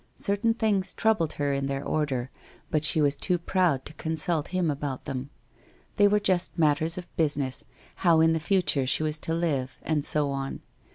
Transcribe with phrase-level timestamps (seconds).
[0.15, 2.31] Certain things troubled her in their order,
[2.71, 5.29] but she was too proud to consult him about them.
[5.97, 7.63] They were just matters of business,
[7.97, 10.61] how in the future she was to live, and so on.